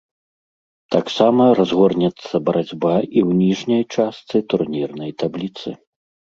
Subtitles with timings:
[0.95, 5.69] Таксама разгорнецца барацьба і ў ніжняй частцы турнірнай табліцы.